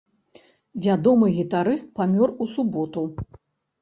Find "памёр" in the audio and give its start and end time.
1.99-2.29